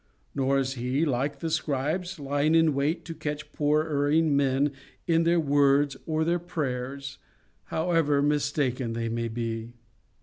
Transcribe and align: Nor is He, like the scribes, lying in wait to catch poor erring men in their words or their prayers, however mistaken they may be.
Nor 0.33 0.57
is 0.57 0.73
He, 0.73 1.05
like 1.05 1.41
the 1.41 1.51
scribes, 1.51 2.19
lying 2.19 2.55
in 2.55 2.73
wait 2.73 3.05
to 3.05 3.13
catch 3.13 3.53
poor 3.53 3.83
erring 3.83 4.35
men 4.35 4.71
in 5.05 5.25
their 5.25 5.39
words 5.39 5.95
or 6.07 6.23
their 6.23 6.39
prayers, 6.39 7.19
however 7.65 8.19
mistaken 8.23 8.93
they 8.93 9.09
may 9.09 9.27
be. 9.27 9.73